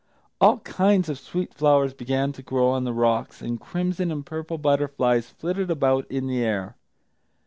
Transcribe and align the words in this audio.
All 0.39 0.57
kinds 0.61 1.09
of 1.09 1.19
sweet 1.19 1.53
flowers 1.53 1.93
began 1.93 2.31
to 2.31 2.41
grow 2.41 2.69
on 2.69 2.85
the 2.85 2.91
rocks, 2.91 3.39
and 3.39 3.61
crimson 3.61 4.11
and 4.11 4.25
purple 4.25 4.57
butterflies 4.57 5.29
flitted 5.29 5.69
about 5.69 6.09
in 6.09 6.25
the 6.25 6.41
air. 6.43 6.75